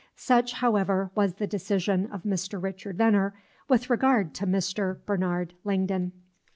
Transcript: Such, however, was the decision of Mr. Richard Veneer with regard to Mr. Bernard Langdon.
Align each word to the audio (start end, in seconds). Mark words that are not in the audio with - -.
Such, 0.15 0.53
however, 0.53 1.11
was 1.13 1.35
the 1.35 1.45
decision 1.45 2.07
of 2.07 2.23
Mr. 2.23 2.59
Richard 2.59 2.97
Veneer 2.97 3.35
with 3.67 3.91
regard 3.91 4.33
to 4.33 4.47
Mr. 4.47 4.97
Bernard 5.05 5.53
Langdon. 5.63 6.11